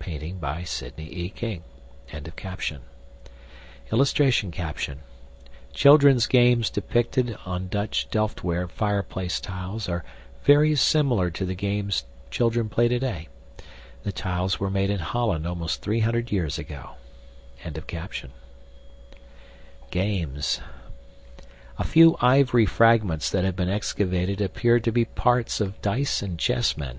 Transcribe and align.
(Painting 0.00 0.40
by 0.40 0.64
Sidney 0.64 1.04
E. 1.04 1.28
King.)] 1.30 1.62
[Illustration: 3.92 4.52
CHILDRENS' 5.72 6.26
GAMES 6.26 6.68
DEPICTED 6.70 7.36
ON 7.46 7.68
DUTCH 7.68 8.08
DELFTWARE 8.10 8.66
FIREPLACE 8.66 9.38
TILES 9.38 9.88
ARE 9.88 10.04
VERY 10.42 10.74
SIMILAR 10.74 11.30
TO 11.30 11.44
THE 11.44 11.54
GAMES 11.54 12.06
CHILDREN 12.28 12.68
PLAY 12.68 12.88
TODAY. 12.88 13.28
THE 14.02 14.10
TILES 14.10 14.58
WERE 14.58 14.70
MADE 14.70 14.90
IN 14.90 14.98
HOLLAND 14.98 15.46
ALMOST 15.46 15.80
300 15.80 16.32
YEARS 16.32 16.58
AGO.] 16.58 16.96
GAMES 19.92 20.60
A 21.78 21.84
few 21.84 22.16
ivory 22.20 22.66
fragments 22.66 23.30
that 23.30 23.44
have 23.44 23.54
been 23.54 23.68
excavated 23.70 24.40
appear 24.40 24.80
to 24.80 24.90
be 24.90 25.04
parts 25.04 25.60
of 25.60 25.80
dice 25.80 26.20
and 26.20 26.36
chessmen. 26.36 26.96